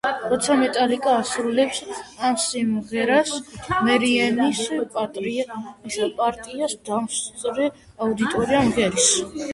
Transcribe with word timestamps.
როცა 0.29 0.53
მეტალიკა 0.59 1.11
ასრულებს 1.17 1.81
ამ 2.29 2.37
სიმღერას, 2.43 3.33
მერიენის 3.89 4.63
პარტიას 4.97 6.77
დამსწრე 6.91 7.69
აუდიტორია 8.09 8.67
მღერის. 8.73 9.13